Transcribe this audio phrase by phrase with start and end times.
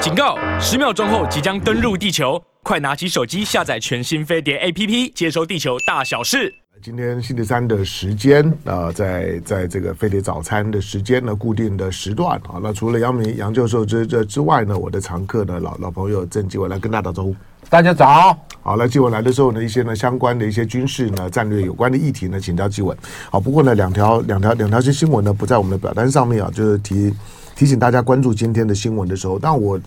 [0.00, 0.38] 警告！
[0.58, 6.54] 十秒钟后即将登陆地球，快拿起手机下载全新飞碟 APP，接收地球大小事。
[6.82, 12.56] 今天星期三的时间啊、呃，在在这个飞碟早餐的时间呢，固定的时段啊。
[12.62, 17.36] 那除了杨明杨教授之这之外呢，我的常客呢，老老朋友郑继文来跟大家打招呼。
[17.68, 18.34] 大家早。
[18.62, 22.96] 好，来继文来的时候呢，一些呢相关的一些军事呢战略有关的议题呢，请教继文。
[23.30, 27.14] 好，不过呢，两条两条两条新新闻呢不在我们的表单上面啊，就是提
[27.60, 29.78] 提醒大家关注今天的新闻的时候，但我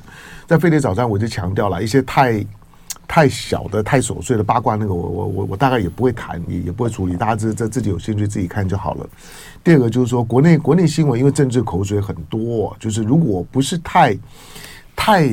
[0.46, 2.46] 在飞碟早餐我就强调了一些太。
[3.06, 9.08] 太小的、太琐碎的八卦，那个我我我我大概也不会谈，也也不会处理，大家自自自己有兴趣自己看就好了。
[9.64, 14.18] 第二个就是说，国内国内新闻因为政治口水很多，就是如果不是太
[14.96, 15.30] 太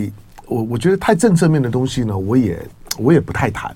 [0.47, 2.59] 我我觉得太政策面的东西呢，我也
[2.99, 3.75] 我也不太谈。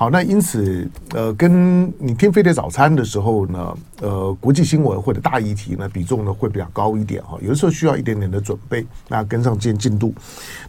[0.00, 10.14] 好，那因此呃，跟你听飞碟早餐的时候呢，呃，国际新闻或者大议题呢，比重呢会比较高一点哈，有的时候需要一点点的准备，那跟上进进度。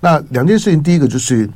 [0.02, 1.50] 那两件事情，第一个就是。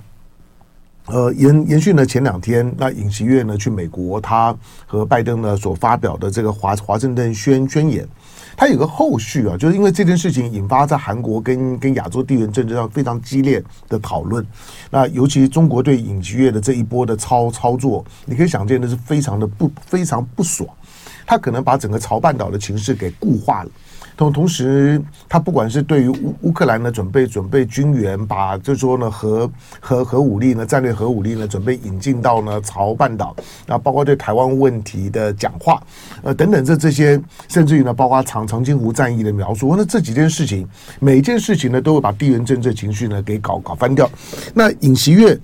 [1.07, 4.55] 呃，延延续呢，前两天那尹锡悦呢去美国，他
[4.87, 8.07] 和拜登呢所发表的这个华华盛顿宣宣言，
[8.57, 14.43] 他有个后续啊，就是因为这件事情引发在韩国跟跟亚洲地缘政治上非常激烈的讨论。
[14.89, 20.67] 那尤其中国对尹锡悦的这一波的操操作，你可以想见的是非常的不非常不爽，
[21.27, 23.69] 他可能把整个朝半岛的情势给固化了。
[24.17, 29.49] 同同时，他不管是对于乌乌克兰呢，准备准备军援，把就是说呢核
[29.81, 33.35] 核核武力呢，战略核武力呢，准备引进到呢朝半岛，
[33.67, 35.83] 那包括对台湾问题的讲话，
[36.23, 40.65] 呃等等这这些，甚至于呢，包括长长津湖战役的描述，那这几件事情，
[41.01, 44.09] 每一件事情呢，都会把地缘政治情绪呢给搞搞翻掉。
[44.53, 45.37] 那尹锡悦，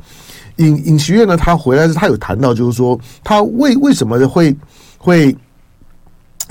[0.55, 4.55] 尹尹锡悦呢，他回来时他有谈到，就是说他为为什么会
[4.97, 5.35] 会。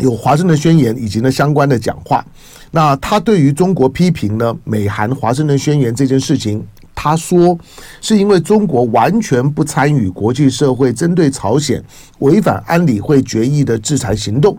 [0.00, 2.24] 有华盛顿宣言以及呢相关的讲话，
[2.70, 7.58] 那他对于中国批评呢美韩华盛顿宣言这件事情，他说
[8.00, 11.82] 是因为中国完全不参与国际社会针对朝鲜
[12.20, 14.56] 违反安理会决议的制裁行动。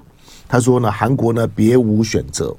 [0.48, 2.56] 他说呢韩国呢别无选择。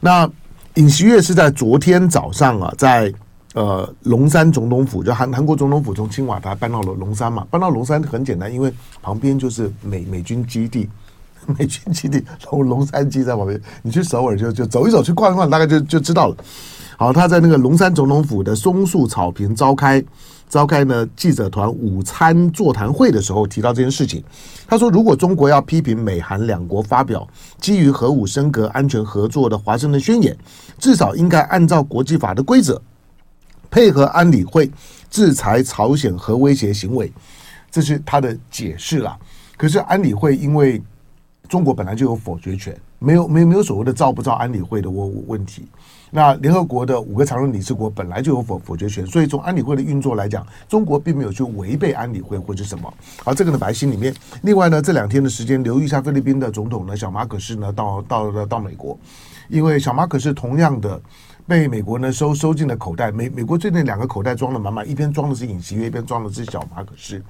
[0.00, 0.28] 那
[0.74, 3.12] 尹锡悦是在昨天早上啊，在
[3.54, 10.88] 呃龙山总统府，就韩韩国总统府从青瓦台搬到了龙山嘛，搬到龙山很简单，因为旁边就是美美军基地。
[11.58, 16.36] 美军基地龙龙山基在旁边，你去首尔就就走一走，去逛一逛，大概就就知道了。
[16.96, 20.02] 好，他在那个龙山总统府的松树草坪召开
[20.48, 24.22] 召开呢记者团午餐座谈会的时候，提到这件事情。
[24.66, 27.26] 他说，如果中国要批评美韩两国发表
[27.58, 30.36] 基于核武升格安全合作的华盛顿宣言，
[30.78, 32.80] 至少应该按照国际法的规则，
[33.70, 34.70] 配合安理会
[35.10, 37.12] 制裁朝鲜核威胁行为。
[37.70, 39.18] 这是他的解释啦。
[39.56, 40.80] 可是安理会因为
[41.48, 45.68] 中国本来就有否决权，没有没有没有所谓的照不照安理会的问问题。
[46.10, 52.92] 那联合国的五个常任理事国本来就有否否决权，所以从安理会的运作来讲，中国并没有去违背安理会或者什么。
[53.24, 54.14] 好，这个呢摆在心里面。
[54.42, 58.96] 另外呢，这两天的时间留意一下菲律宾的总统呢，小马可仕呢到到到到美国，
[59.48, 61.00] 因为小马可仕同样的
[61.48, 63.10] 被美国呢收收进了口袋。
[63.10, 67.20] 美美国最近两个口袋装的满满，一边装的是尹锡悦，一边装的是小马可仕。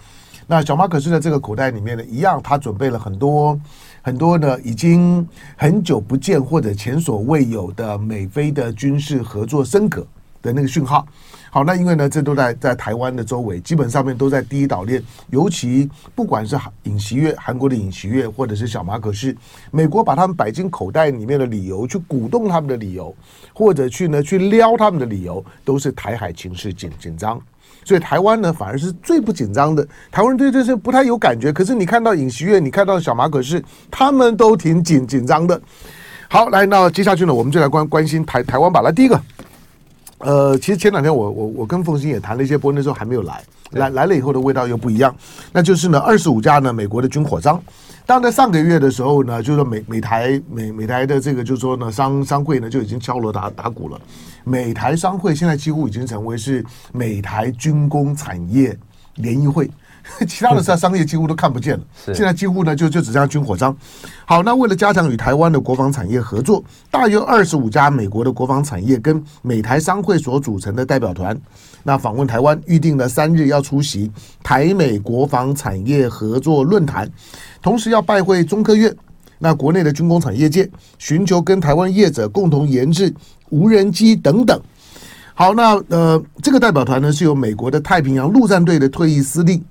[0.47, 3.58] 那小马可仕的这个口袋里面呢，一样他准备了很多。
[4.04, 5.26] 很多呢，已经
[5.56, 10.06] 很久不见或者前所未有的美菲的军事合作升格
[10.42, 11.06] 的那个讯号。
[11.50, 15.03] 好，那因为呢，这都在在台湾的周围，基本上面都在第一岛链。
[15.31, 19.34] 尤其不管是尹锡悦，韩国的尹锡悦，或者是小马可是，
[19.70, 23.16] 美国把他们摆进口袋里面的理由，去鼓动他们的理由，
[23.54, 27.41] 或者去呢去撩他们的理由，都是台海情势紧紧张。
[27.84, 29.87] 所以台湾呢，反而是最不紧张的。
[30.11, 31.53] 台湾人对这些不太有感觉。
[31.53, 35.61] 可是你看到尹锡悦，你看到小马可是，他们都挺紧紧张的。
[36.28, 38.81] 好，来，那接下去呢，我们就来关关心台台湾吧。
[38.81, 39.21] 来，第一个，
[40.19, 45.15] 呃，其实前两天我我我跟凤欣也谈了一些，不过那时候还没有来，来来了以后的味道又不一样。
[45.53, 47.61] 那就是呢，二十五架呢美国的军火商。
[48.06, 54.01] 当在上个月的时候呢，就是美美台美美台的这个，就是说呢，商商会呢就已经敲锣打打鼓了。
[54.44, 58.78] 美台商会现在几乎已经成为是美台军工产业
[59.16, 59.71] 联谊会，
[60.28, 61.84] 其他的商商业几乎都看不见了。
[62.07, 63.74] 现在几乎呢就就只剩下军火商。
[64.27, 71.39] 好，那为了加强与台湾的国防产业合作，大约二十五家美国的国防产业跟美台商会所组成的代表团，
[71.83, 74.10] 那访问台湾，预定了三日要出席
[74.42, 77.10] 台美国防产业合作论坛。
[77.63, 78.95] 同时要拜会中科院，
[79.39, 80.68] 那国内的军工产业界
[80.98, 83.15] 寻求跟台湾业者共同研制
[83.50, 84.60] 无人机等等。
[85.34, 89.62] 好，那呃，这个代表团呢是由美国的太平洋陆战队的退役司令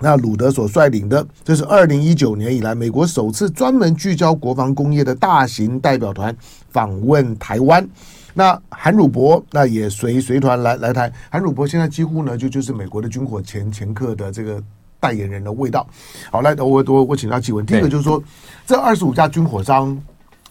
[0.00, 6.34] 那鲁德所率领的，这是二零一九年以来美国首次专门聚焦国防工业的大型代表团
[6.70, 7.86] 访问台湾。
[8.32, 11.12] 那韩汝博那也随随团来来台。
[11.30, 14.60] 韩汝博现在几乎呢就就是美国的军火前前客的这个
[14.98, 15.86] 代言人的味道。
[16.32, 18.22] 好，来我我我请教几问，第一个就是说
[18.66, 19.90] 这二十五家军火商，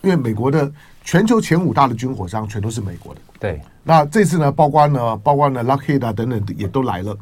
[0.01, 0.71] 因为美国的
[1.03, 3.21] 全球前五大的军火商全都是美国的。
[3.39, 7.15] 对，那这次呢，包括呢，包括呢，Lockheed 啊等等也都来了。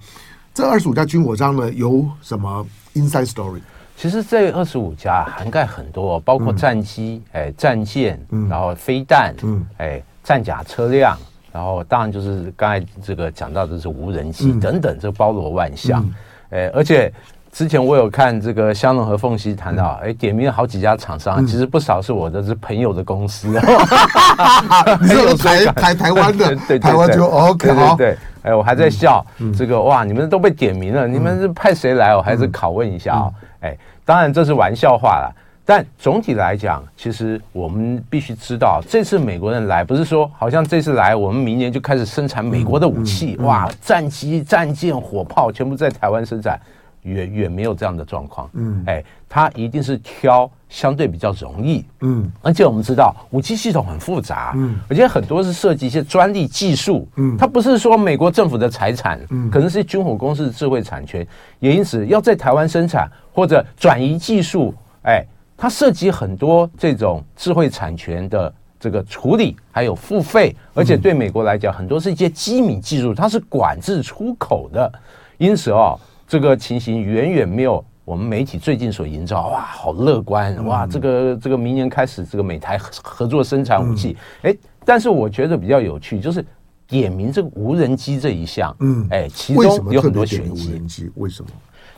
[0.53, 3.59] 这二十五家军火商呢，有什么 inside story？
[3.97, 11.17] 其实这二十五家涵盖很多，包括战机、嗯、哎战舰，嗯、然后飞弹，嗯，哎战甲车辆，
[11.51, 16.03] 然后当然就是刚才这个讲到的是无人机、嗯、等等，这包罗万象，
[16.49, 17.11] 嗯、哎而且。
[17.51, 23.49] 之前我有看这个香农和凤西谈到，哎，点名了好几家厂商，其实不少是我的是朋友的公司，
[25.01, 29.23] 你是台台台湾的，对台湾就 OK 好，对，哎，我还在笑
[29.57, 32.15] 这个哇，你们都被点名了，你们是派谁来？
[32.15, 46.57] 我还是拷问一下啊，哎，当然这是玩笑话了，但总体来讲，其实我们必须知道，这次美国人来不是说好像这次来，我们明年就开始生产美国的武器，哇，战机、战舰、火炮全部在台湾生产。
[47.03, 61.25] 远远没有这样的状况，嗯，哎，它一定是挑相对比较容易，嗯，而且我们知道武器系统很复杂，嗯，而且很多是涉及一些专利技术，嗯，它不是说美国政府的财产，嗯，可能是军火公司的智慧产权，
[61.59, 65.25] 也因此要在台湾生产或者转移技术，哎，
[65.57, 74.91] 它涉及很多这种智慧产权的这个处理，还有付费，而且对美国来讲，很多是一些机密技术，它是管制出口的，
[75.39, 75.99] 因此哦。
[76.31, 84.55] 这个情形远远没有我们媒体最近所营造，哇，好乐观，哇，这个这个明年开始这个美台合作生产武器，哎，
[84.85, 86.41] 但是我觉得比较有趣，就是
[86.87, 90.69] 点名这个无人机这一项，嗯，哎，其中有很多玄机。
[90.69, 91.49] 无人机为什么？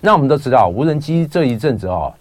[0.02, 2.12] 那我们都知道，无人机这一阵子哦，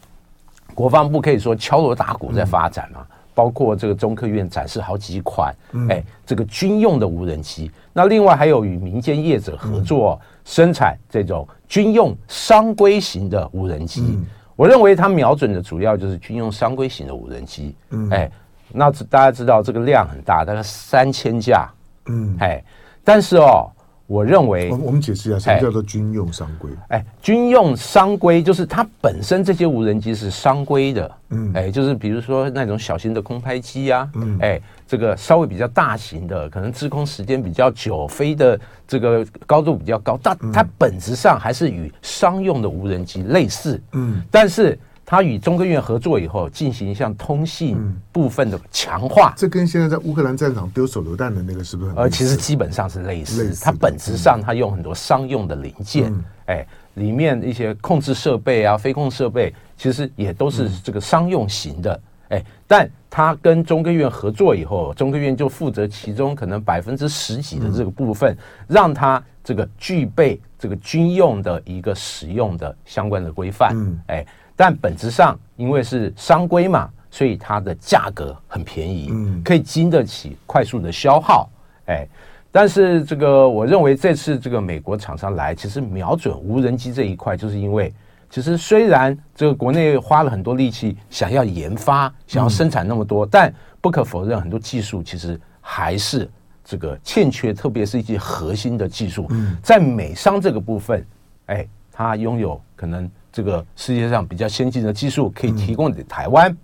[0.74, 3.06] 国防部可以说敲锣打鼓在发展嘛。
[3.34, 5.54] 包括这个中科院展示好几款，
[5.88, 7.70] 哎，这个军用的无人机。
[7.92, 14.18] 那另外还有与民间业者合作生产这种军用商规型的无人机。
[14.56, 17.74] 我认为它瞄准的主要就是军用商规型的无人机。
[18.10, 18.30] 哎，
[18.70, 21.68] 那大家知道这个量很大，大概三千架。
[22.06, 22.62] 嗯，哎，
[23.04, 23.70] 但是哦。
[24.12, 26.70] 我认为，我们解释一下什么叫做军用商规。
[26.88, 44.78] 哎，军用商规就是它本身这些无人机是商规的，嗯，哎，就是比如说那种小型的空拍机啊，嗯，哎，这个稍微比较大型的，可能滞空时间比较久，飞的这个高度比较高，但它本质上还是与商用的无人机类似，嗯，但是。
[45.12, 47.76] 他与中科院合作以后，进行一项通信
[48.10, 51.98] 部分的强化，这跟现在在乌克兰战场丢手榴弹的那个是不是很？
[51.98, 53.44] 呃，其实基本上是类似。
[53.44, 53.62] 类似。
[53.62, 56.10] 它本质上，它用很多商用的零件，
[56.46, 62.00] 哎，里面一些控制设备啊、飞控设备，其实也都是这个商用型的，
[62.30, 68.34] 哎，但他跟中科院合作以后，中科院就负责其中可能百分之十几的这个部分，
[68.66, 74.26] 让它这个具备这个军用的一个使用的相关的规范，嗯哎。
[74.62, 81.50] 但本质上，因为是商规嘛，所以它的价格很便宜，嗯，可以经得起快速的消耗，
[81.86, 82.06] 哎。
[82.52, 87.92] 但是这个，我认为这次这个美国厂商来，其实瞄准无人机这一块，就是因为
[88.30, 96.30] 其实虽然这个国内花了很多力气想要研发，想要生产那么多，但不可否认，很多技术其实还是
[96.62, 99.28] 这个欠缺，特别是一些核心的技术，
[99.60, 101.04] 在美商这个部分，
[101.46, 103.10] 哎，它拥有可能。
[103.32, 106.54] 这个世界上比较先进的技术可以提供给台湾，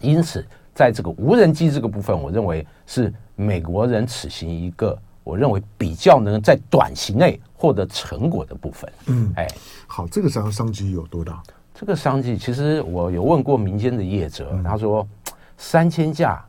[0.00, 8.92] 因此在这个无人机这个部分，我认为是美国人此行一个我认为比较能在短期内获得成果的部分。
[9.06, 9.48] 嗯，哎，
[9.86, 11.42] 好，这个商商机有多大？
[11.74, 15.06] 这个商机其实我有问过民间的业者，他说
[15.58, 16.44] 三千架。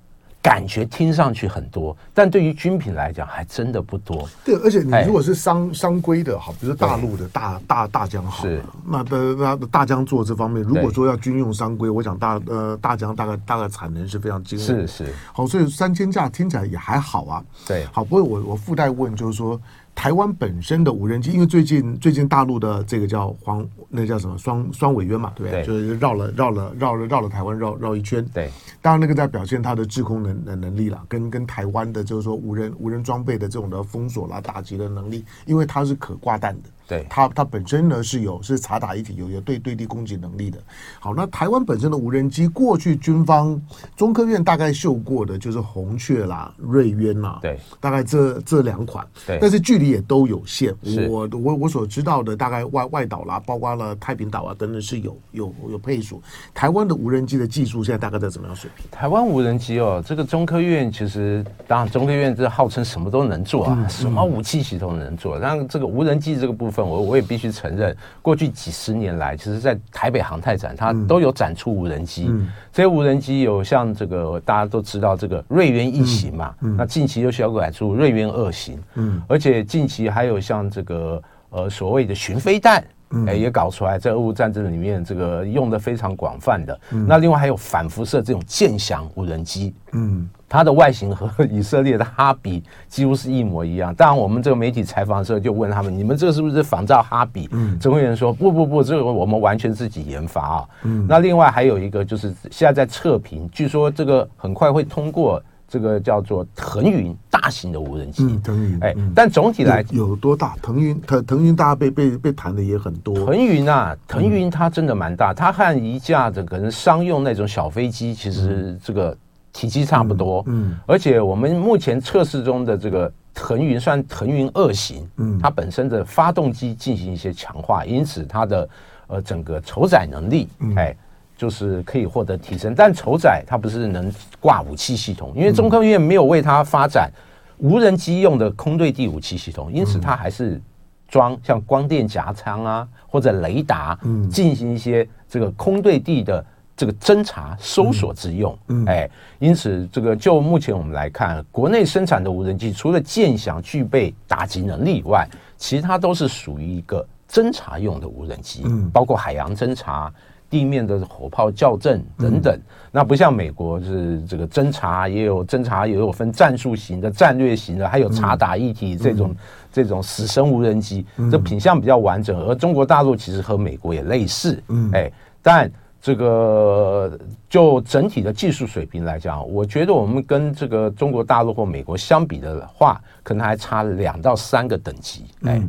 [0.46, 4.30] 感觉听上去很多，但对于军品来讲还真的不多。
[4.44, 14.88] 对，而且你如果是商商规的，好，比如大陆的大大大疆好，是那的那大疆做这方面，如果说要军用商规，我想大呃大疆大概大概产能是非常惊人。
[14.88, 17.44] 是是，好，所以三千架听起来也还好啊。
[17.66, 19.60] 对，好，不过我我附带问就是说。
[19.96, 25.64] 台湾本身的无人机，因为最近最近大陆的这个叫黄，那叫什么双双尾渊嘛，对不对？
[25.64, 28.24] 就是绕了绕了绕了绕了台湾绕绕一圈。
[28.34, 36.70] 对，当然那个在表现它的制空能能能力了，跟跟台湾的就是说无人无人装备的这种的封锁啦、打击的能力，因为它是可挂弹的。
[36.88, 40.58] 对，它它本身呢是有是察打一体，有有对对地攻击能力的。
[41.00, 43.60] 好，那台湾本身的无人机，过去军方
[43.96, 50.76] 中科院大概秀过的就是红雀啦、瑞渊啦，对，大概这这两款，对，但是距离也都有限。
[51.10, 56.22] 我我我所知道的，大概外外岛啦，包括了太平岛啊等等，是有有有配属。
[56.54, 58.86] 台湾的无人机的技术现在大概在怎么样水平？
[58.92, 65.40] 台湾无人机哦，这个中科院其实当然中科院这号称什么都能做啊，嗯、什么武器系统能做。
[65.40, 72.26] 但、嗯、这个无人机这个部分，我我也必须承认，过去几十年来，其实在台北航太展，它都有展出无人机。
[72.28, 82.84] 嗯、这些无人机有像这个大家都知道这个瑞渊一型嘛，嗯嗯、那近期又需要改出瑞渊二型，嗯，而且近期还有像这个呃所谓的巡飞弹。
[83.28, 86.78] 哎，也搞出来，在俄乌战争里面，这个用的非常广泛的。
[86.92, 93.94] 嗯、那另外还有反辐射这种剑翔无人机，嗯，它的外形和以色列的哈比几乎是一模一样。
[93.96, 105.42] 当然，我们这个媒体采访的时候就问他们：“你们这个是不是仿造哈比？”嗯，指挥员说：“不不不，这个我们完全自己研发啊。”嗯，那另外还有一个就是现在在测评，据说这个很快会通过。
[105.68, 110.56] 这个叫做腾云大型的无人机，嗯，腾云，哎，嗯、但总体来有，有多大？
[110.62, 113.16] 腾云，腾腾云，大家被被被谈的也很多。
[113.26, 119.18] 腾云啊，腾云它真的蛮大，它和一架的可能商用那种小飞机，其实这个
[119.56, 120.44] 体积差不多。
[120.48, 120.80] 嗯，嗯。
[120.86, 128.70] 而且我们目前测试中的这个腾云算腾云二型，嗯，它本身的发动机进行一些强化，因此它的
[129.08, 130.94] 呃整个筹载能力，嗯、哎。
[131.38, 134.10] 就是可以获得提升，但筹载它不是能
[134.40, 137.12] 挂武器系统，因为中科院没有为它发展
[137.58, 140.62] 无人机用的空对地武器系统，因此它还是
[141.10, 144.00] 装像光电夹舱啊或者雷达，
[144.32, 146.42] 进行一些这个空对地的
[146.76, 148.58] 这个侦查搜索之用。
[148.86, 155.28] 哎，因此这个就目前我们来看，国内生产的无人机除了剑翔具备打击能力以外，
[155.58, 160.12] 其他都是属于一个侦察用的无人机，包括海洋侦察。
[160.48, 162.58] 地面的火炮校正等等，
[162.92, 169.36] 那不像美国是这个侦察也有侦察，也有分战术型的、战略型的，还有察打一体这种
[169.74, 172.40] 这种死神无人机，这品相比较完整。
[172.46, 174.64] 而中国大陆其实和美国也类似，
[174.94, 175.70] 哎，但
[176.06, 177.20] 这个
[177.50, 185.26] 就整体的技术水平来讲，我觉得我们跟这个中国大陆或美国相比的话，可能还差两到三个等级。
[185.46, 185.60] 哎，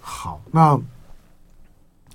[0.00, 0.80] 好，那。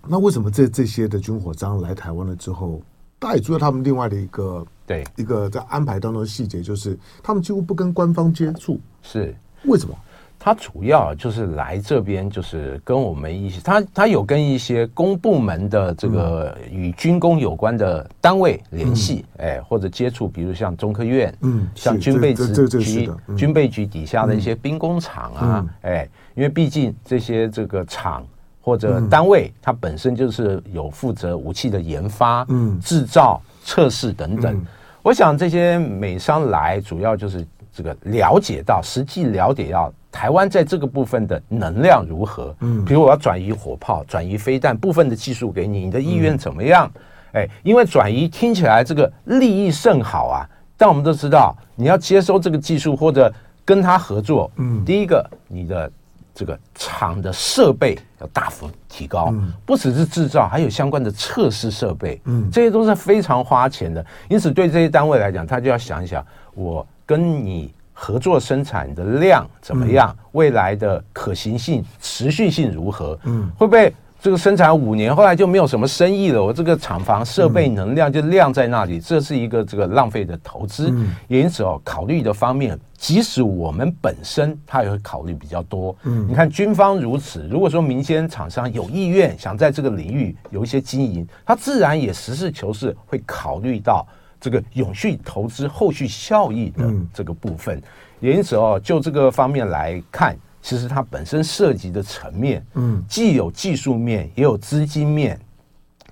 [0.10, 2.82] 那为什么这这些的军火商来台湾了之后，
[3.20, 9.94] 大家也注意到他们另外的一个对一个在安排当中的细节，就是他们几乎不跟官方接触，是为什么？
[10.40, 28.26] 他主要就是来这边，就是跟我们一些，他他有跟一些公部门的这个与军工有关的单位联系，嗯、哎，或者接触，比如像中科院，嗯，像军备局、嗯、军备局底下的一些兵工厂啊，嗯、哎，因为毕竟这些这个厂。
[28.60, 34.54] 或者单位，它本身就是有负责武器的研发、嗯、制造、测试等等。
[34.54, 34.66] 嗯、
[35.02, 42.56] 我想这些美商来，主要就是这个了解到，实际了解到台湾在这个部分的能量如何。
[42.62, 46.92] 嗯，比如我要转移火炮、转移飞弹部分的技术给你，你的意愿怎么样？
[47.34, 53.32] 哎，因为转移听起来这个利益甚好啊，但我们都知道，你要接收这个技术或者
[53.64, 55.92] 跟他合作，嗯，第一个你的。
[56.40, 59.34] 这个厂的设备要大幅提高，
[59.66, 64.06] 不只是制造，还有相关的测试设备，嗯，这些都是非常花钱的。
[64.30, 73.92] 因此，对这些单位来讲，他就要想一想，我跟你合作生产的量怎么样，未来的可行性、持续性如何，嗯，会不会？
[74.20, 76.44] 这个生产五年，后来就没有什么生意了。
[76.44, 80.90] 我这个厂房设备能量就晾在那里，这是一个这个浪费的投资。
[80.92, 85.96] 嗯因此哦，考虑的方面，即使我们本身他也会考虑比较多。
[86.04, 94.06] 嗯，你看军方如此，如果说民间厂商有意愿想在这个领域有一些经营，他自然也实事求是会考虑到
[94.40, 97.82] 这个永续投资后续效益的这个部分。
[98.20, 100.38] 也因此哦，就这个方面来看。
[100.60, 105.40] 其实它本身涉及的层面，嗯，既有技术面，也有资金面，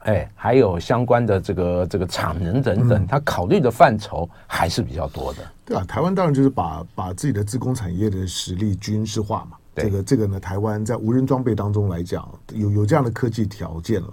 [0.03, 5.39] 哎，还有相关的这个这个产能等等，它考虑的范畴还是比较多的。
[5.65, 9.57] 对啊，台湾当然就是把把自己的自工产业的实力军事化嘛。
[9.75, 14.09] 这个这个呢，台湾在无人装备当中来讲，有有这样的科技条件了。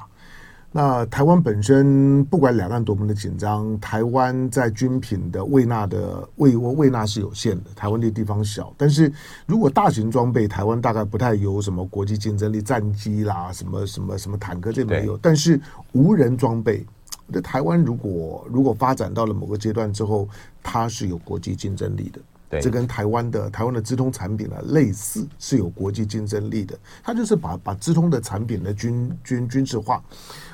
[0.75, 7.64] 那台湾本身不管两岸多么的紧张，台湾在军品的胃纳的胃窝胃纳是有限的。
[7.76, 9.12] 台湾这地方小，但是
[9.45, 15.14] 如果大型装备，台湾大概不太有什么国际竞争力，战机啦，什么什么什么坦克这没有。
[15.19, 15.61] 但是
[15.93, 16.87] 无人装备，
[17.26, 20.26] 那台湾如果如果发展到了某个阶段之后，
[20.62, 22.19] 它是有国际竞争力的。
[22.61, 26.78] 这跟台湾的台湾的资通产品呢类似，是有国际竞争力的。
[27.02, 30.02] 它就是把把资通的产品呢军军军事化。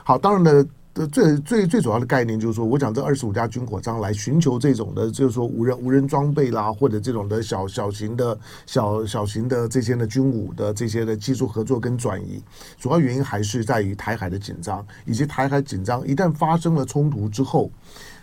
[0.04, 0.66] 好，当然呢。
[1.12, 8.36] 最最最主要的概念就是说，我讲这二十五家军火商来寻求这种的，就是说无人无人装备啦，或者这种的小小型的
[8.66, 12.42] 小小型的这些的军武的这些的技术合作跟转移，
[12.80, 17.70] 主要原因还是在于台海的紧张，以及台海紧张一旦发生了冲突之后。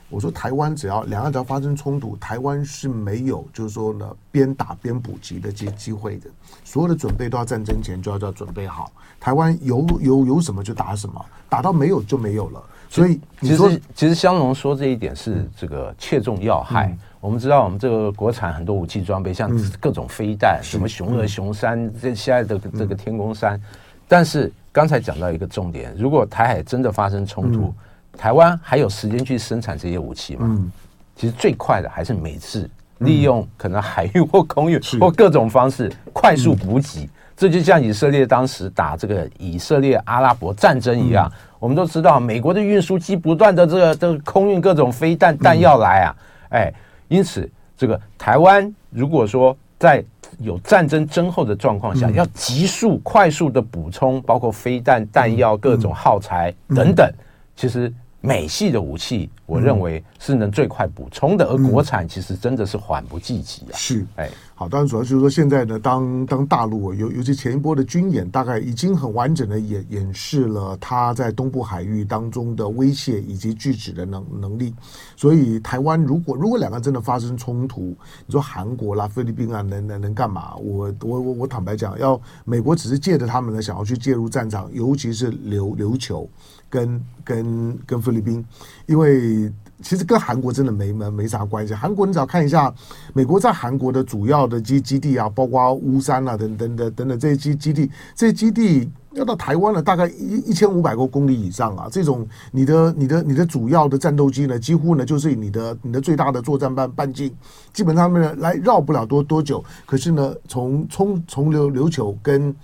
[0.10, 6.30] 我说台湾只要两岸只要发生冲突，台湾是没有就是说呢边打边补给的机机会的，
[6.64, 8.92] 所有的准备都要战争前就要就要准备好。
[9.20, 12.64] 台湾有有有什么就打什么，打到没有就没有了。
[12.88, 16.88] 所以其实其实香农说这一点是这个切中要害。
[16.88, 23.56] 嗯、我们知道我们这个国产很多武器装备，像各种飞弹，嗯、什么雄二、雄三，这现在的这个天宫三。
[23.56, 23.62] 嗯、
[24.08, 27.74] 但是刚才讲到一个重点，如果台海真的发生冲突，嗯
[28.18, 30.42] 台湾还有时间去生产这些武器吗？
[30.48, 30.72] 嗯，
[31.16, 32.70] 其实最快的还是美制，
[33.00, 37.10] 利用可能海运或空运或各种方式快速补给。
[37.38, 41.32] 这就像以色列当时打这个以色列阿拉伯战争一样。
[41.60, 46.16] 我们都知道，美国的运输机不断的这个这个空运各种飞弹弹药来啊，
[46.50, 46.74] 哎，
[47.08, 50.04] 因此这个台湾如果说在
[50.40, 57.10] 有战争征候的状况下，要急速快速的补充，包括飞弹弹药、各种耗材等等，
[57.56, 57.94] 其实。
[58.25, 63.75] 美系的武器，我认为是能最快补充的，而国产其实真的是缓不济急啊。
[63.75, 64.29] 是，哎。
[64.58, 74.74] 好，当然主要就是说，现在呢，当当大陆尤尤其前一波的军演，大概已经很完整的演演示了他在东部海域当中的威胁以及拒止的能能力。
[75.17, 77.94] 所以，台湾如果如果两个真的发生冲突，
[78.25, 80.55] 你说韩国啦、菲律宾啊，能能能干嘛？
[80.55, 86.29] 我我我我坦白讲，要美国只是借着他们呢，想要去介入战场，尤其是琉琉球
[86.75, 88.44] 跟跟跟菲律宾，
[88.86, 89.51] 因为。
[89.84, 91.74] 其实跟韩国真的没没没啥关系。
[91.74, 92.74] 韩国你只要看一下，
[93.13, 101.89] 美国在韩国的主要的基基地啊，包括乌山啊等等的等等这些基基地，这些基地要到台湾了，大概一一千五百多公里以上啊。
[101.91, 107.29] 这种你的你的你的主要的战斗机呢，几乎呢就是你的你的最大的作战半半径，
[107.74, 109.62] 基本上呢来绕不了多多久。
[109.86, 112.55] 可是呢，从从从琉琉球跟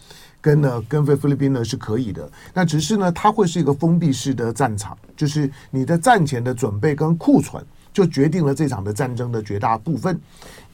[0.42, 10.20] 跟呢，跟菲菲律宾呢是可以的，那只是呢，它会是一个封闭式的战场，就是你的战前的准备跟库存，就决定了这场的战争的绝大部分。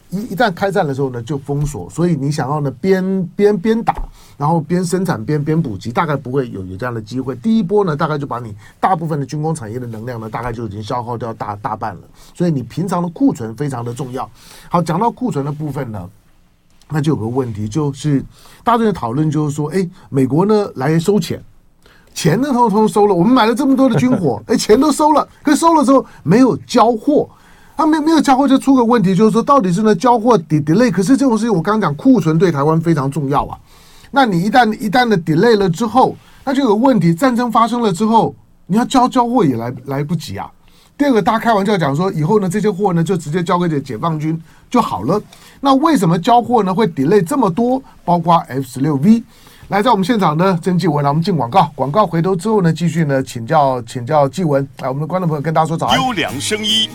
[0.10, 3.94] 一一旦开战的时候呢，就封锁，所以你想要呢边边边打，
[4.38, 7.36] 然后边生产边边补给，大概不会有有这样的机会。
[7.36, 12.02] 第一波呢，大概就把你大部分的军工产业的能量呢，大概就已经消耗掉大大半了。
[12.34, 14.32] 所以你平常的库存非常的重要。
[14.70, 16.10] 好，讲到库存的部分呢。
[16.89, 18.23] 那就有个问题，就是
[18.63, 21.43] 大家在讨论，就是说，哎，美国呢来收钱，
[22.13, 27.30] 钱呢通通收了，我们买了这么多的军火， 哎，钱都收了，可是收了之后没有交货，
[27.76, 33.58] 他没没有交货就出个问题，就是说到底是呢交货 delay，可是这种事情我刚刚讲库存对台湾非常重要啊，
[34.12, 38.34] 那你一旦一旦的 delay 了之后，那就有个问题，战争发生了之后，
[38.65, 40.50] 你要交交货也来来不及啊。
[40.98, 45.22] 第二个，大家开玩笑讲说，以后呢，这些货呢就直接交给解解放军就好了。
[45.62, 47.80] 那为什么交货呢会 delay 这么多？
[48.04, 49.22] 包括 F 十六 V，
[49.68, 54.68] 来在我们现场呢，曾纪文，来我们进广告，广告回头之后呢，继续呢请教请教纪文。
[54.80, 56.02] 来，我们的观众朋友跟大家说早安。
[56.02, 56.90] 优良声音，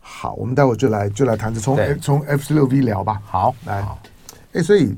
[0.00, 3.22] 好，我们待会就来就来谈这从从 F 十六 V 聊吧。
[3.24, 3.88] 好，来，哎、
[4.54, 4.96] 欸，所以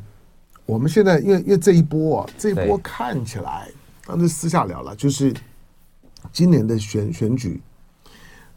[0.64, 3.68] 我们现在因为因为这一波啊，这一波看起来，
[4.06, 5.34] 当时私下聊了，就是。
[6.32, 7.60] 今年的选选举，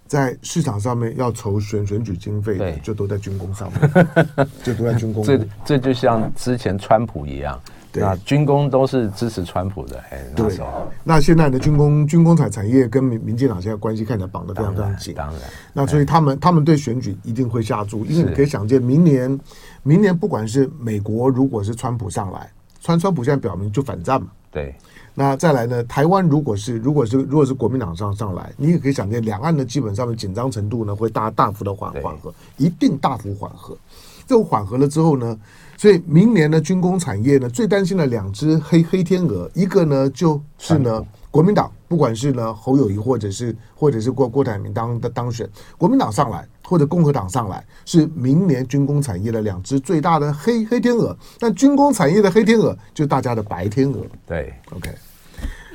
[0.08, 4.08] 在市场上面要筹选选举经费的，就都在军工上面，
[4.64, 5.24] 就都在军工。
[5.24, 7.60] 这这就像之前川普一样，
[7.92, 9.98] 对啊，军工都是支持川普的。
[10.10, 10.60] 哎，对。
[11.04, 15.14] 那现在的军工军工产产业跟民民进党现在关系看起来绑得非常非常紧。
[15.16, 15.42] 当然。
[15.72, 19.40] 那所以他们他们对选举一定会下注，因为你可以想见，明年
[19.84, 24.28] 明年不管是美国，如果是川普上来，川川普现在表明就反战嘛。
[24.52, 24.76] 对。
[25.14, 25.84] 那再来呢？
[25.84, 33.78] 台湾如果是如果是如果是国民党上上来，你也可以想见，两岸的基本上的紧张程度呢会大大幅的缓缓和，一定大幅缓和。
[34.26, 35.38] 这种缓和了之后呢，
[35.76, 46.48] 所以明年的军工产业呢最担心的两只黑黑天鹅，一个呢就是呢国民党，不管是呢侯友谊或者是或者是郭郭台铭当的当选，国民党上来。
[46.72, 51.14] 或者共和党上来，是明年军工产业的两只最大的黑黑天鹅。
[51.38, 54.00] 但军工产业的黑天鹅，就是大家的白天鹅。
[54.26, 54.90] 对，OK。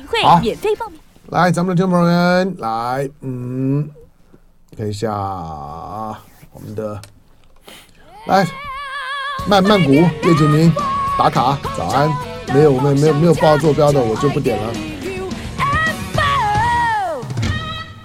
[0.09, 0.99] 会免费报名。
[1.27, 3.91] 来，咱们的听众朋友们，来，嗯，
[4.75, 6.99] 看一下我们的，
[8.27, 8.47] 来，
[9.47, 10.73] 曼曼谷叶景明
[11.19, 12.11] 打卡，早安。
[12.55, 14.96] 没有，我们没有没有报坐标的，我就不点了。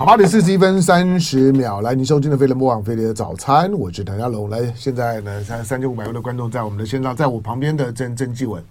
[0.01, 4.49] 好，八点四十一分三十秒，来，您收听的飞碟播放飞碟的早餐，我是唐家龙。
[4.49, 8.63] 来，现在呢，三三千五百位的观众在我们的线上，在我旁边的郑郑继文，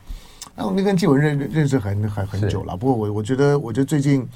[0.56, 2.76] 那我们跟继文认认识很很很久了。
[2.76, 4.28] 不过我我觉得，我觉得最近，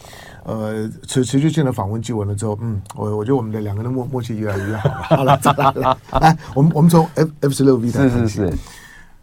[0.44, 5.02] 呃，持持续性的访问继文了之后，嗯，我我觉得我们的两个人默默契越来越好了。
[5.02, 8.10] 好了，来来来，我们我们从 F F 十六 V 开始。
[8.10, 8.58] 是是是。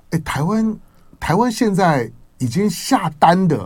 [0.10, 0.78] 哎，台湾
[1.22, 3.66] 台湾现在已经下单的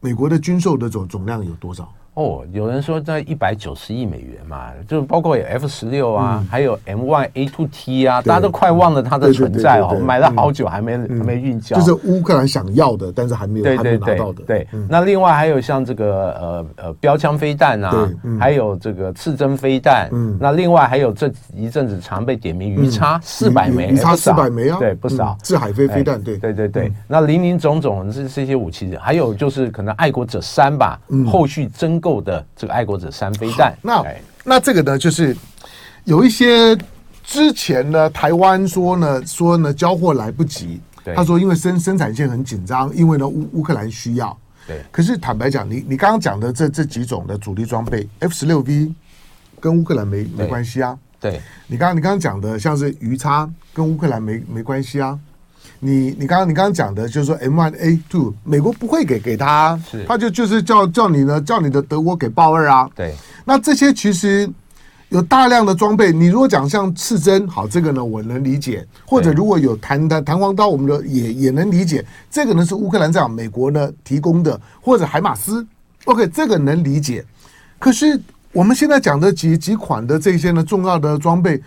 [0.00, 1.90] 美国的军售的总总量有多少？
[2.14, 14.42] 哦，有人说在一百九十亿美元嘛，就包括有 F 十六啊，嗯、还有 M one A two T 啊，大家都快忘了它的存在哦，买了好久还没、嗯、还没运交，就是乌克兰想要的，但是还没有还没拿到的。
[14.44, 25.34] 对，嗯、那另外还有像这个呃呃标枪飞弹啊，嗯、还有这个刺针飞弹，嗯，那另外还有这一阵子常被点名鱼叉四百枚，鱼叉四百枚啊，对，不少。
[25.42, 26.36] 制、嗯、海飞飞弹，对。
[26.36, 32.82] 对对对，嗯、那林林总总这这些武器，还有就是可能爱国者三吧，嗯、后续增购的这个爱。
[32.82, 34.04] 国者三飞弹，那
[34.44, 35.36] 那这个呢，就是
[36.02, 36.76] 有一些
[37.22, 40.80] 之前呢，台湾说呢，说呢交货来不及，
[41.14, 44.36] 他说因为生生产线很紧张，因为呢乌乌克兰需要，
[44.66, 44.82] 对。
[44.90, 48.92] 可是坦白讲，你你刚刚讲的这这几种的主力装备，F 十六 V
[49.60, 51.40] 跟乌克兰没没关系啊，对。
[51.68, 55.16] 你刚刚你刚刚讲的像是鱼叉跟乌克兰没没关系啊。
[55.84, 62.88] 你你刚刚你刚刚讲的就是说 M one A two，美国不会给给他，是他就就是叫叫你呢，叫你的德国给豹二啊。
[62.94, 63.12] 对，
[63.44, 64.48] 那这些其实
[65.08, 75.66] 有大量的装备，你如果讲像刺针，好，这个呢我能理解，或者如果有弹弹弹簧刀，我们的也也能理解，这个呢是乌克兰这样美国呢提供的，或者海马斯
[76.04, 77.24] ，OK，这个能理解。
[77.80, 78.16] 可是
[78.52, 81.60] 我们现在讲的几几款的这些呢重要的装备。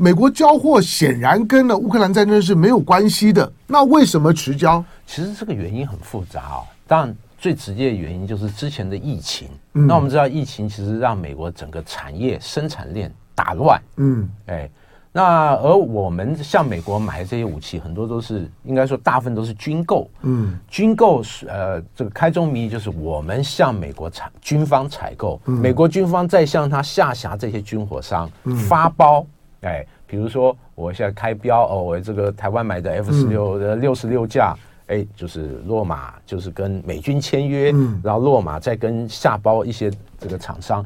[0.00, 4.82] 美国交货显然跟了乌克兰战争是没有关系的，那为什么迟交？
[5.06, 6.64] 其实这个原因很复杂哦。
[6.86, 9.48] 但，最直接的原因就是之前的疫情。
[9.74, 13.78] 嗯、那我们知道，疫情其实让美国整个产业生产链打乱。
[13.96, 14.70] 嗯，哎，
[15.12, 20.08] 那而我们向美国买的这些武器，很多都是应该说大部分都是军购。
[20.22, 28.30] 嗯，军购是呃，这个开宗明义就是我们向美国采军方采购，嗯、美国军方再向他下辖这些军火商
[28.66, 29.26] 发包。
[29.62, 40.84] 哎，比如说我现在开标哦，我这个台湾买的 F 十六的六十六架，哎，就是落马，就是跟美军签约，嗯，然后落马再跟下包一些这个厂商。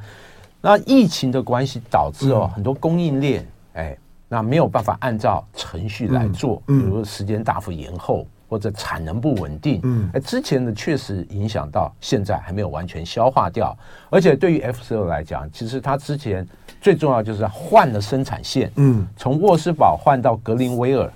[0.61, 3.97] 那疫情的关系导致哦，很多供应链，哎，
[4.29, 13.77] 那没有办法按照程序来做，比如时间大幅延后或者产能不稳定，嗯，哎，之前的确实影响到现在还没有完全消化掉，
[14.11, 16.45] 而且对于 F 十六来讲，其实它之前。
[16.85, 21.11] 最重要就是换了生产线，嗯，从沃斯堡换到格林威尔，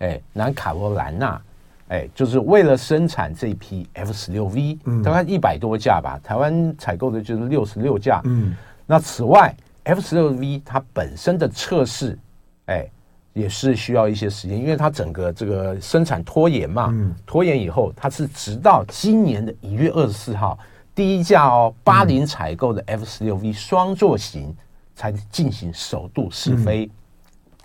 [0.00, 1.40] 哎，南卡罗来纳，
[1.88, 12.18] 哎，就是为了生产这批 F 十六 V，嗯，大概一百多架吧，台湾采购的就是六十六架，嗯，那此外 F 十六 V 它本身的测试，
[12.66, 12.86] 哎，
[13.32, 20.58] 也是需要一些时间，因为它整个这个生产拖延嘛，嗯，拖延以后，它是直到今年的一月二十四号，
[20.94, 24.54] 第一架哦，巴林采购的 F 十六 V 双座型。
[24.96, 26.90] 才进行首度试飞，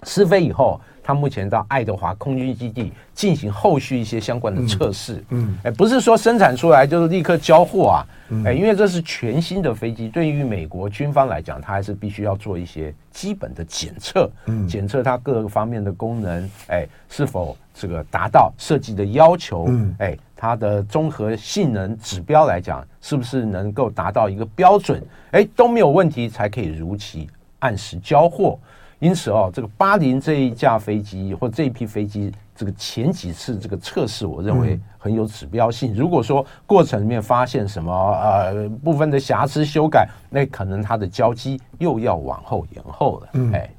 [0.04, 5.24] 试飞以后，他目前到爱德华空军基地进行后续一些相关的测试。
[5.30, 8.06] 嗯，哎，不是说生产出来就是立刻交货啊，
[8.46, 14.30] 哎，因为这是全新的飞机，对于美国军方来讲，它还是必须要做一些基本的检测，
[14.68, 19.68] 检测它各个方面的功能，哎，是否这个达到设计的要求，
[20.00, 20.18] 哎。
[20.42, 25.00] 它的综合性能指标来讲，是不是能够达到一个标准？
[25.34, 28.58] 哎，都没有问题，才可以如期按时交货。
[28.98, 35.94] 因此哦，这个巴林这一架飞机或这一批飞机，这个前几次这个测试，我认为很有指标性。
[35.94, 43.30] 如果说过程里面发现什么呃部分的瑕疵修改，那可能它的交机又要往后延后了。
[43.34, 43.70] 嗯，哎。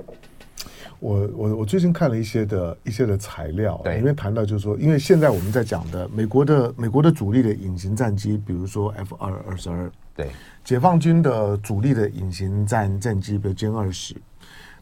[1.02, 10.30] 我我我最近看了一些的一些的材料，里面谈到就是说，因为现在我们在讲的美国的美国的主力的隐形战机，比如说 F 二二十二，对，
[10.62, 14.14] 解放军的主力的隐形战战机，比如歼二十，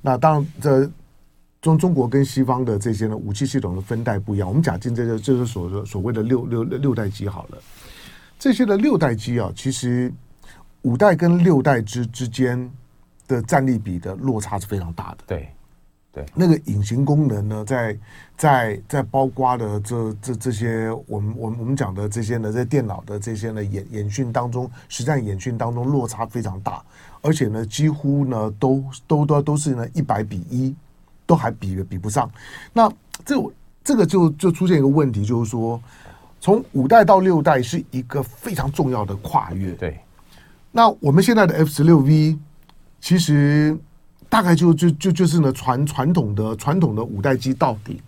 [0.03, 0.91] 那当然这
[1.63, 7.59] 中中国跟西方的这些呢武器系统的分代不一样，我们假定这个就是所所谓的六六六代机好了，
[8.39, 10.13] 这些的六代机啊，其实
[10.83, 12.71] 五代跟六代之之间
[13.27, 15.49] 的战力比的落差是非常大的，对。
[16.13, 17.97] 对，那个隐形功能呢，在
[18.37, 26.83] 在在包括的这这这些，我们我们我们讲的这些呢，在电脑的这些呢演演训当中，实战演训当中落差非常大，
[27.23, 30.75] 而且呢，几乎呢都都都都是呢一百比一，
[31.27, 32.29] 都还比比不上。
[32.73, 32.91] 那
[33.25, 33.37] 这
[33.85, 35.81] 这个就就出现一个问题，就是说，
[36.41, 39.71] 从五代到六代是一个非常重要的跨越。
[39.75, 40.01] 对，
[40.73, 42.37] 那我们现在的 F 十六 V，
[43.01, 43.79] 其实
[44.31, 48.01] 大概就就就就是呢传传统的传统的五代机到底，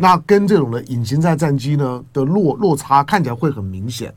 [0.00, 4.12] 那跟这种的隐形战战机呢的落落差看起来会很明显。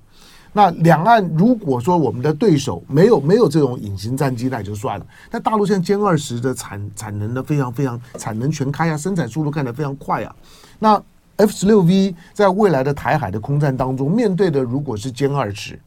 [0.55, 5.05] 那两岸如果说我们的对手没有没有这种隐形战机，那也就算了。
[5.29, 10.35] 但大陆现在歼二十的产产能呢非常非常产能全开啊，生产速度看得非常快啊。
[10.79, 11.03] 那
[11.37, 15.79] F 十六 V 在未来的台海的空战当中，面对的如果是歼二十，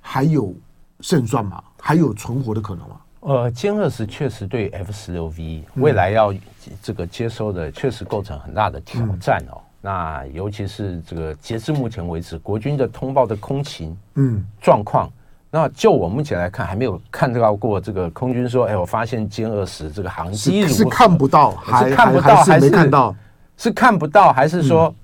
[0.00, 0.54] 还有
[1.00, 1.60] 胜算吗？
[1.80, 2.94] 还有存活的可能吗？
[3.20, 6.34] 呃，歼二十确实对 F 十六 V 未来要
[6.82, 9.54] 这个接收的确实构成很大的挑战哦。
[9.56, 15.10] 嗯那尤其是这个截至目前为止，国军的通报的空情嗯状况，
[15.50, 23.16] 那就我目前来看，还没有看到过这个空军说，哎，我发现歼二十这个航机是看不到，还是看不到，还是没看到？
[23.56, 24.94] 是看不到，还是说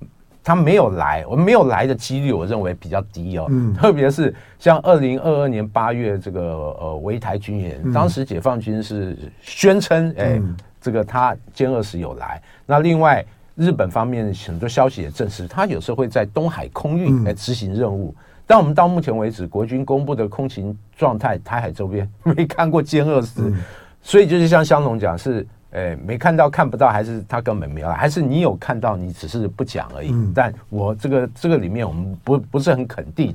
[0.46, 1.24] 他没有来？
[1.28, 3.46] 我们没有来的几率，我认为比较低哦。
[3.50, 6.40] 嗯，特别是像二零二二年八月这个
[6.80, 10.40] 呃围台军演，当时解放军是宣称，哎，
[10.80, 12.40] 这个他歼二十有来。
[12.64, 13.24] 那另外。
[13.58, 18.14] 日本方面很多消息也证实，他有时候会在东海空域来执行任务。
[18.46, 23.50] 但我们到目前为止，国军公布的空情状态，台海周边 没看过歼二十，
[24.02, 25.46] 所以就是像香农讲，是
[25.76, 30.12] 诶没看到看不到，还是他根本没有来，还是你有看到，你只是不讲而已。
[30.34, 33.34] 但我这个这个里面我们不不是很肯定，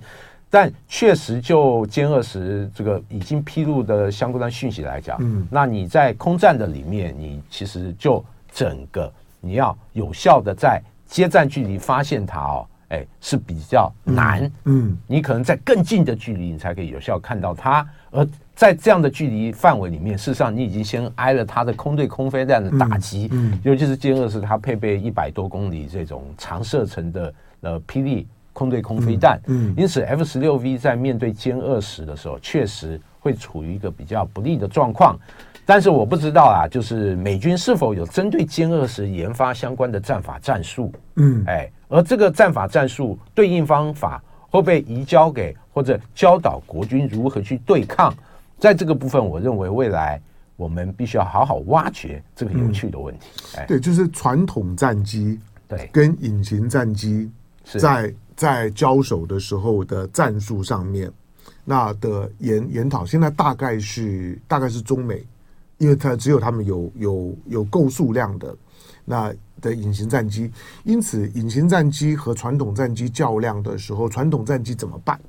[0.49, 5.17] 但确实就歼二十这个已经披露的相关的讯息来讲，
[5.49, 9.11] 那你在空战的里面，你其实就整个。
[9.43, 35.17] 你要有效的在接战距离发现它哦，哎是比较难，嗯，你可能在更近的距离你才可以有效看到它，而在这样的距离范围里面，事实上你已经先挨了他的空对空飞弹的打击，嗯，尤其是歼二十它配备一百多公里这种长射程的呃霹雳空对空飞弹，嗯，因此 F 十六 V 在面对歼二十的时候，确实会处于一个比较不利的状况。
[35.65, 40.91] 但是我不知道啊，就是美军是否有针对歼二十研发相关的战法战术？
[41.15, 48.13] 嗯，哎，而这个战法战术对应方法会被移交给或者教导国军如何去对抗？
[48.61, 50.21] 在这个部分，我认为未来
[50.55, 53.27] 我们必须要好好挖掘这个有趣的问题。
[53.57, 57.27] 哎，对，就是传统战机对跟隐形战机
[57.63, 61.11] 在在交手的时候的战术上面，
[61.65, 65.25] 那的研研讨，现在大概是大概是中美。
[65.79, 68.55] 因为它只有他们有有有够数量的
[69.03, 70.51] 那的隐形战机，
[70.83, 75.19] 因此隐形战机和传统战机较量的时候，传统战机怎么办？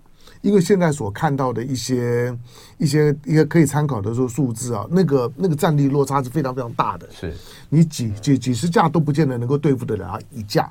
[0.42, 2.36] 因为现在所看到的一些
[2.76, 7.32] 一些一个可以参考的说数字啊，那个那个战力落差是非常非常大的，是
[7.68, 10.70] 你几几几十架都不见得能够对付得了一架。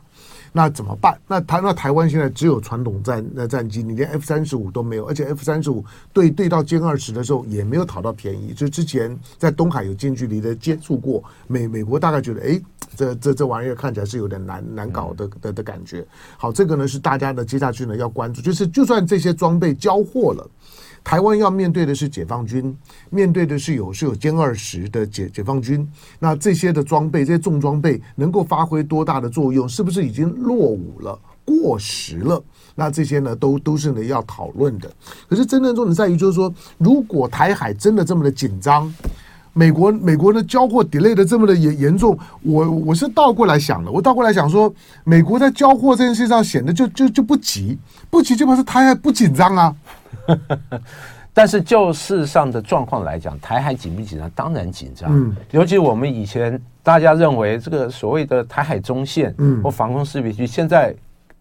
[0.54, 1.18] 那怎么办？
[1.28, 8.54] 那台那台湾现在只有传统战那战机，你连 F 三十五都没有，而且 F 三十五对对到歼二十的时候也没有讨到便宜。
[8.54, 12.62] 就之前在东海有近距离的接触过，美美国大概觉得，哎，
[12.98, 16.06] 这这这玩意儿看起来是有点难难搞的的的感觉。
[16.38, 20.46] 好，这个呢是大家的接下去呢要关注，就是就算这些装备交货了。
[21.04, 22.76] 台湾要面对的是解放军，
[23.10, 25.88] 面对的是有是有歼二十的解解放军，
[26.20, 29.68] 那这些的装备，这些重装备能够发挥多大的作用？
[29.68, 32.42] 是不是已经落伍了、过时了？
[32.76, 34.90] 那这些呢，都都是呢要讨论的。
[35.28, 38.94] 可是真正重点在于，就是说，如果台海真的这么的紧张，
[39.54, 47.78] 美国美国的交货 delay 的这么的严严重，我我是倒过来想的，我倒过来想说，美国在交货这件事上显得就就就不急，
[48.10, 49.76] 不急就表示台海不紧张啊。
[51.34, 54.30] 但是就事实上的状况来讲，台海紧不紧张？
[54.36, 55.10] 当然紧张。
[55.14, 60.94] 嗯，尤其我们以前大家认为这个所谓的台海中线，嗯，或防空识别区，现在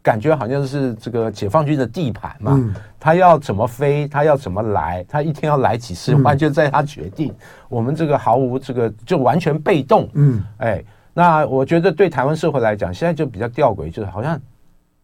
[0.02, 2.52] 感觉好像是这个解放军的地盘嘛。
[2.56, 7.34] 嗯，他要怎么飞，他要怎么来，他一天要来几次，完全在他决定。
[7.68, 10.08] 我们这个毫无这个，就完全被动。
[10.14, 10.82] 嗯，哎，
[11.12, 14.40] 那我觉得对台湾社会来讲，现在就比较吊诡，就是好像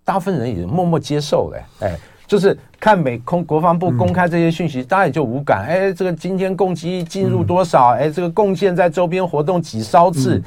[0.05, 1.97] 大部分人也默默接受了，哎。
[2.27, 5.65] 就是看美空国防部公开这些讯息，大家也就无感。
[5.65, 7.91] 哎，这个今天共机进入多少？
[7.91, 10.43] 哎，这个共建在周边活动几艘次？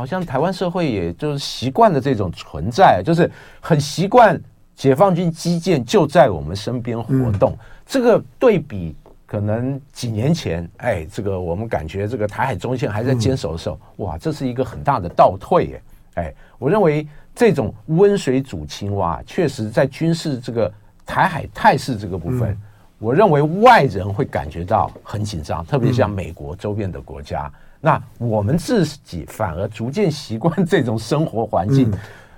[0.00, 4.40] 好像台湾社会也就是习惯了这种存在，就是很习惯
[4.74, 7.54] 解放军基建就在我们身边活动。
[7.84, 15.78] 这个对比可能几年前，哎，这个我们感觉这个台海中线还在坚守的时候，哇，这是一个很大的倒退。
[16.14, 20.72] 哎，哎，我认为这种温水煮青蛙，确实在军事这个。
[21.06, 22.56] 台海态势这个部分，
[23.00, 27.52] 我认为外人会感觉到很紧张，特别像美国周边的国家。
[27.80, 31.92] 那我们自己反而逐渐习惯这种生活环境。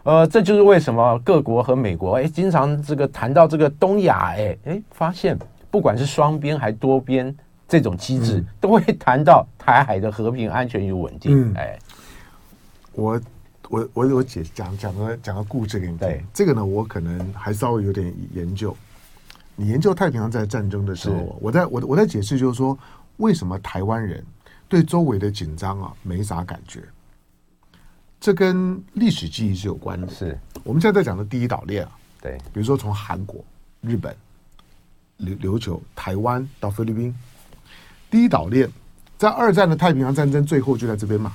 [0.05, 5.39] 呃，这就是为什么各国和美国哎，经常这个谈到这个东亚，哎哎，发现
[5.71, 7.33] 不管是双边还多边
[7.69, 11.51] 这种机制，嗯、都会谈到台海的和平、安全与稳定。
[11.51, 11.79] 嗯、哎，
[12.95, 13.21] 我
[13.69, 15.99] 我我我解讲讲个讲个故事给你听。
[15.99, 18.77] 对，这个呢，我可能还稍微有点研究。
[19.55, 22.77] 你研究太平洋在战争的时候，我在我我在解释就是说，
[23.19, 24.25] 为什么台湾人
[24.73, 26.83] 对周围的紧张啊没啥感觉？
[28.19, 30.09] 这跟历史记忆是有关的。
[30.09, 31.91] 是我们现在在讲的第一岛链啊，
[32.23, 33.45] 对，比如说从韩国、
[33.83, 34.17] 日本、
[35.19, 37.15] 琉琉球、台湾到菲律宾，
[38.11, 38.67] 第一岛链
[39.19, 41.35] 在二战的太平洋战争最后就在这边嘛。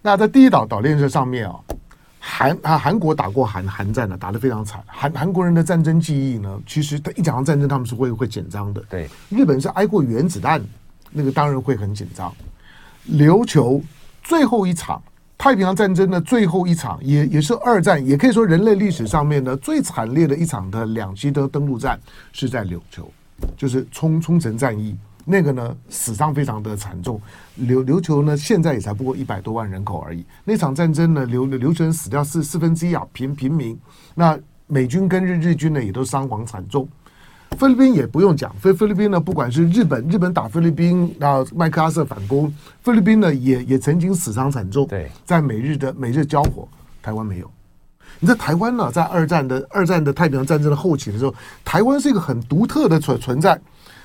[0.00, 1.60] 那在第一岛岛链这上面啊。
[2.20, 4.82] 韩啊，韩国打过韩韩战呢，打得非常惨。
[4.86, 8.80] 韩韩国人的战争记忆呢，其实他一讲到战争，他们是会会紧张的。
[8.88, 10.60] 对，日本是挨过原子弹，
[11.12, 12.32] 那个当然会很紧张。
[13.10, 13.82] 琉球
[14.22, 15.02] 最后一场
[15.38, 21.98] 太平洋战争的最后一场，也也是二战，也可以说人类历史上面的最惨烈的一场的两栖的登陆战，
[22.32, 23.10] 是在琉球，
[23.56, 24.96] 就是冲冲绳战役。
[25.30, 27.20] 那个呢，死伤非常的惨重。
[27.60, 30.24] 琉琉球呢，现在也才不过一百多万人口而已。
[30.42, 33.78] 那场战争呢，琉琉球人死掉四四分之一啊，平平民。
[34.14, 36.88] 那美军跟日日军呢，也都伤亡惨重。
[37.56, 44.86] 菲律宾也不用讲，菲菲律宾呢，不管是日本日本打菲律宾，啊麦克阿瑟反攻，菲律宾呢也也曾经死伤惨重。
[44.86, 46.68] 对，在美日的美日交火，
[47.02, 47.50] 台湾没有。
[48.20, 51.34] 你在台湾呢，在二战的二战的太平洋战争的后期的时候，
[51.64, 53.58] 台湾是一个很独特的存存在。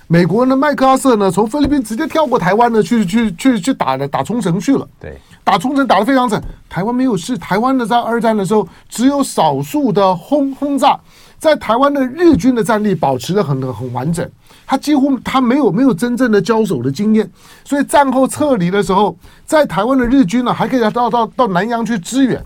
[0.08, 4.88] 美国呢，麦克阿瑟呢，从菲律宾直接跳过台湾呢，去去去去打了打冲绳去了。
[5.00, 7.38] 对，打冲绳打得非常惨，台湾没有事。
[7.38, 11.00] 台湾呢，在二战的时候，只有少数的轰轰炸，
[11.44, 14.26] 在台湾的日军的战力保持得很很完整，
[14.66, 17.30] 他几乎他没有没有真正的交手的经验，
[17.66, 19.14] 所以战后撤离的时候，
[19.46, 22.42] 在台湾的日军呢，还可以到到到南洋去支援。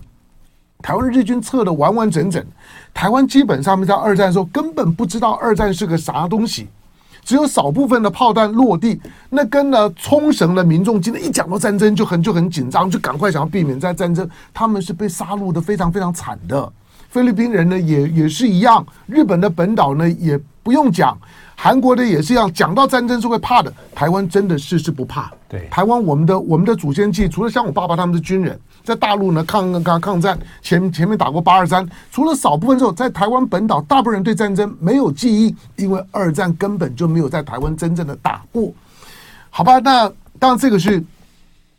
[0.82, 2.44] 台湾日军撤得完完整整，
[2.92, 6.66] 台湾基本上面在二战的时候根本不知道二战是个啥东西。
[7.24, 16.72] 只有少部分的炮弹落地，那跟呢冲绳的民众今天一讲到战争就很就很紧张，就赶快想要避免在战争，他们是被杀戮的非常非常惨的。
[17.08, 21.16] 菲律宾人呢也也是一样，日本的本岛呢也不用讲。
[21.60, 23.72] 韩国的也是一样，讲到战争是会怕的。
[23.92, 25.28] 台湾真的是是不怕。
[25.48, 38.72] 对，台湾我们的我们的祖先记，除了像我爸爸他们是军人，在大陆呢抗抗抗战前前面打过八二三，除了少部分之后，在台湾本岛，大部分人对战争没有记忆，因为二战根本就没有在台湾真正的打过。
[39.50, 41.02] 好吧，那当然这个是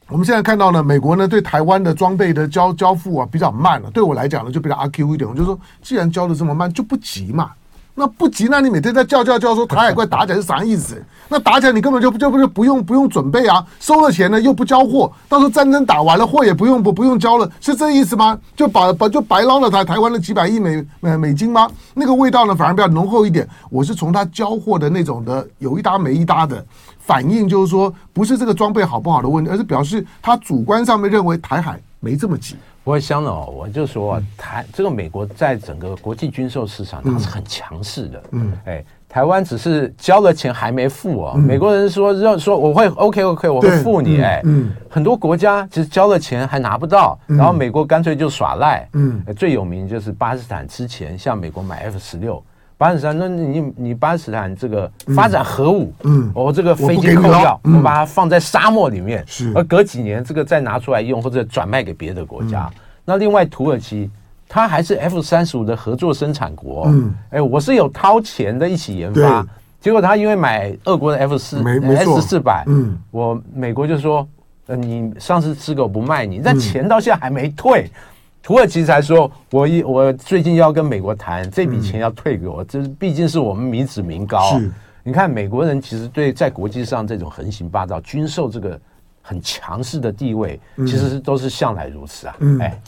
[0.09, 3.91] 我们现在看到呢，美国呢对台湾的装备的交交付啊比较慢了。
[3.91, 7.51] 对我来讲呢，就比较阿 Q 一点，我就说既然交的这么慢，就不急嘛。
[7.93, 11.03] 那不急，那你每天在叫叫叫说台海快打起来是啥意思？
[11.27, 18.39] 那打起来你根本就就不就不用不用准备啊，收了钱呢又不交货，到时候战争打完了货也不用不不用交了，是这意思吗？
[18.55, 21.69] 就把把就白捞了台台湾的几百亿美美美金吗？
[21.93, 23.45] 那个味道呢反而比较浓厚一点。
[23.69, 26.65] 我是从他交货的那种的有一搭没一搭的
[27.09, 32.55] 反映，就是说不是这个装备好不好的问题，而是表示他主观上面认为台海没这么急。
[32.83, 38.23] 不过香哦，我就说台这个美国在整个国际军售市场，它是很强势的。
[38.31, 41.33] 嗯，哎，台湾只是交了钱还没付哦。
[41.33, 44.21] 美国人说要说我会 OK OK，我会付你。
[44.21, 48.87] 哎，嗯，很多国家其实交了钱还拿不到，然后美国干脆就耍赖。
[48.93, 52.43] 嗯，最有名就是巴基斯坦之前向美国买 F 十六，
[52.79, 62.71] 巴基斯坦那你你巴基斯坦这个发展核武，嗯，我这个飞机扣掉，我把它放在沙漠里面，是，而隔几年这个再拿出来用或者转卖给别的国家。
[63.03, 64.09] 那另外，土耳其
[64.47, 66.85] 它还是 F 三十五的合作生产国。
[66.87, 69.45] 嗯，哎，我是有掏钱的一起研发，
[69.81, 74.25] 结果他因为买俄国的 F 四 S 四百，嗯，我美国就说，
[74.67, 77.91] 呃，你上次吃狗不卖你，但钱到现在还没退，
[78.41, 84.57] 土耳其才说，我一我最近要跟美国谈，这笔钱要退给我，这毕竟是我们民脂民膏。
[84.57, 84.71] 是，
[85.03, 88.79] 你看美国人其实对在国际上这种横行霸道、军售这个。
[89.21, 92.35] 很强势的地位，其实是都是向来如此啊。
[92.39, 92.81] 嗯，哎，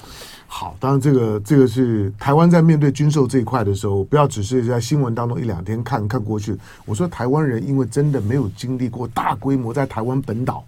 [0.48, 6.58] 好，当然这个这个是台湾在面对军售这一块的时候，不要只是在新闻当中一两天看看过去。
[6.84, 10.64] 我说台湾人因为真的没有经历过大规模在台湾本岛。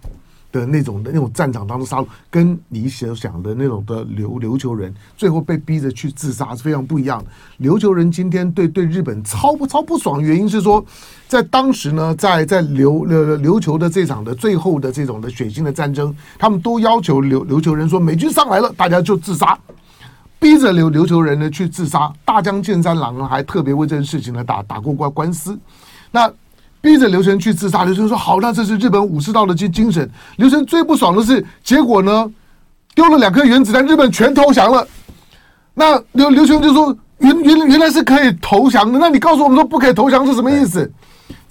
[0.54, 7.68] 的那种的那种战场当中杀戮，跟你所想的那种的琉琉球人最后被逼着去自杀是非常不一样的。
[7.68, 10.84] 琉球人今天对对日本超不超不爽，原因是说，
[11.26, 19.58] 在当时呢，在在琉琉琉球的这场的最后的这种的血腥的战争，他们都要求琉琉球人说，美军上来了，大家就自杀，
[20.38, 22.12] 逼着琉琉球人呢去自杀。
[22.24, 25.58] 大江健三郎呢还特别为这件事情呢打打过官官司。
[26.12, 26.32] 那。
[26.84, 30.06] 逼着刘玄去自杀，刘玄说好，那这是日本武士道的精精神。
[30.36, 32.30] 刘玄最不爽的是结果呢，
[32.94, 34.86] 丢了两颗原子弹，日本全投降了。
[35.72, 40.92] 那刘刘玄就说原原原来是可以投降的，那你告诉我们说不可以投降是什么意思？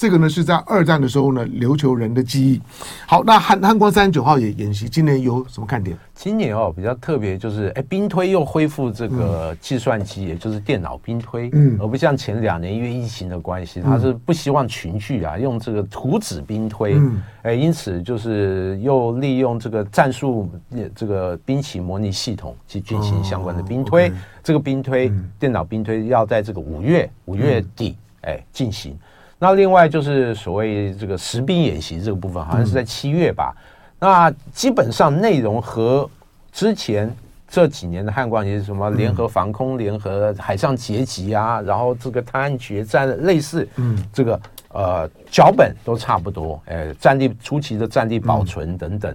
[0.03, 2.61] 这个呢是在二战的时候呢琉球人的记忆。
[3.07, 5.97] 好，那汉汉光三十九号也演习，今年有什么看点？
[6.13, 20.51] 今年哦比较特别，就是哎兵推又恢复这个计算机，嗯、也就是电脑兵推，嗯，而不像前两年因为疫情的关系，他是不希望群聚啊，用这个图纸兵推，嗯，哎，因此就是又利用这个战术
[20.93, 28.99] 这个兵棋模拟系统去进行相关的兵推，哦 okay、这个兵推、嗯、电脑兵推要在这个五月五月底哎进行。
[29.43, 33.53] 那另外就是所谓这个实兵演习这个部分，好像是在七月吧。
[33.99, 36.09] 那基本上内容和
[36.53, 37.13] 之前
[37.45, 44.39] 这几年的汉光演习，什么联合防空、联合海上截击啊，然后这个滩岸决战类似，嗯，这个
[44.69, 49.13] 呃脚本都差不多，哎，战力初期的战力保存等等。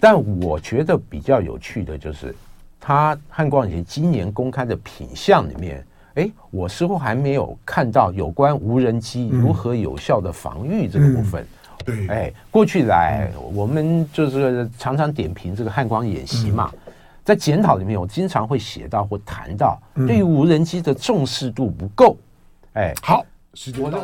[0.00, 2.34] 但我觉得比较有趣的就是，
[2.80, 5.86] 他汉光演习今年公开的品相里面。
[6.14, 11.42] 哎，我似乎还没有看到有关无人机如何有效的防御这个部分。
[11.42, 11.46] 嗯、
[11.84, 16.92] 对，哎，过去来、嗯、我们就是常常点评这个汉光演习嘛，嗯、
[17.24, 22.16] 在检讨里面，我经常会写到或谈到，对于无人机的重视度不够。
[22.74, 23.98] 哎，好，时间到。